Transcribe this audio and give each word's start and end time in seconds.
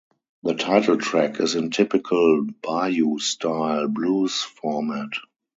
The 0.41 0.55
title 0.55 0.97
track 0.97 1.39
is 1.39 1.53
in 1.53 1.69
typical 1.69 2.43
Bayou-style 2.63 3.87
blues 3.89 4.41
format. 4.41 5.09